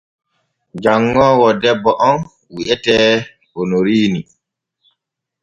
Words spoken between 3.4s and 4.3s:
Onoriini.